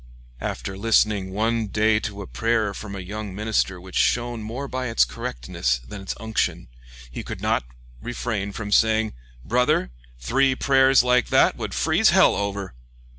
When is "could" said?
7.23-7.39